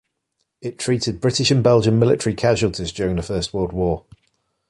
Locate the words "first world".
3.21-3.71